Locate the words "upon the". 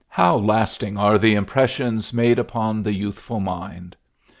2.39-2.91